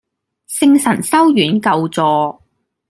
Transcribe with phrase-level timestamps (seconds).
[0.47, 2.41] 聖神修院舊座